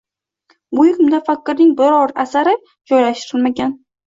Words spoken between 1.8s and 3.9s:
biron asari joylashtirilmagan.